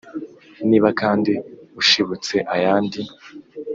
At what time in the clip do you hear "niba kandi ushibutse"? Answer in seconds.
0.69-2.35